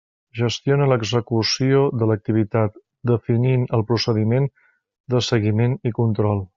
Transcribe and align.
Gestiona 0.37 0.87
l'execució 0.91 1.83
de 2.03 2.07
l'activitat, 2.11 2.81
definint 3.13 3.69
el 3.79 3.87
procediment 3.93 4.53
de 5.15 5.27
seguiment 5.33 5.83
i 5.93 5.99
control. 6.01 6.47